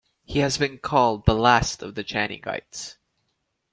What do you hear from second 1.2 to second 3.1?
the last of the Canningites.